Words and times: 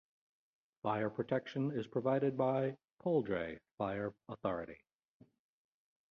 Fire 0.81 1.11
protection 1.11 1.69
is 1.77 1.85
provided 1.85 2.35
by 2.35 2.75
Poudre 3.03 3.59
Fire 3.77 4.15
Authority. 4.29 4.81